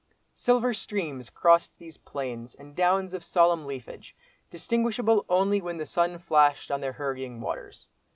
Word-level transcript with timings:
Silver 0.33 0.73
streams 0.73 1.29
crossed 1.29 1.77
these 1.77 1.97
plains 1.97 2.55
and 2.55 2.75
downs 2.75 3.13
of 3.13 3.23
solemn 3.23 3.65
leafage, 3.67 4.15
distinguishable 4.49 5.25
only 5.29 5.61
when 5.61 5.77
the 5.77 5.85
sun 5.85 6.17
flashed 6.17 6.71
on 6.71 6.81
their 6.81 6.93
hurrying 6.93 7.39
waters. 7.39 7.87